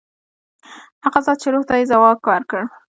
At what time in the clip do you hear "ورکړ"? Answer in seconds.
2.27-2.61